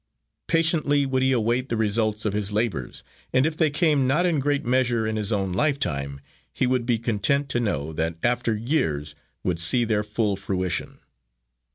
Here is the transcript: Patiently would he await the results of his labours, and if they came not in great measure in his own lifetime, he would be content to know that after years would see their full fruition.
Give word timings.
Patiently 0.47 1.05
would 1.05 1.21
he 1.21 1.31
await 1.31 1.69
the 1.69 1.77
results 1.77 2.25
of 2.25 2.33
his 2.33 2.51
labours, 2.51 3.03
and 3.31 3.45
if 3.45 3.55
they 3.55 3.69
came 3.69 4.07
not 4.07 4.25
in 4.25 4.39
great 4.39 4.65
measure 4.65 5.05
in 5.05 5.15
his 5.15 5.31
own 5.31 5.53
lifetime, 5.53 6.19
he 6.51 6.65
would 6.65 6.87
be 6.87 6.97
content 6.97 7.49
to 7.49 7.59
know 7.59 7.93
that 7.93 8.15
after 8.23 8.55
years 8.57 9.13
would 9.43 9.59
see 9.59 9.83
their 9.83 10.01
full 10.03 10.35
fruition. 10.35 11.01